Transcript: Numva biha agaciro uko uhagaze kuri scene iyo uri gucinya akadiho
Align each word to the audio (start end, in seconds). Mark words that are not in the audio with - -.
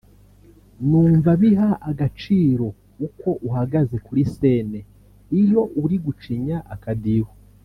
Numva 0.87 1.31
biha 1.41 1.69
agaciro 1.89 2.67
uko 3.07 3.29
uhagaze 3.47 3.95
kuri 4.05 4.21
scene 4.33 4.79
iyo 5.41 5.61
uri 5.83 5.97
gucinya 6.05 6.57
akadiho 6.75 7.31